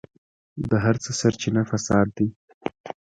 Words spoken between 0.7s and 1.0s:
هر